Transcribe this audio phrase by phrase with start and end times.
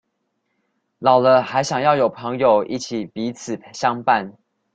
[0.97, 4.35] 老了還想要有朋友一起彼此相伴